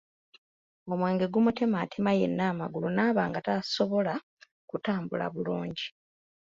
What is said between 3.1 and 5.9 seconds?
nga tasobola kutambula bulungi.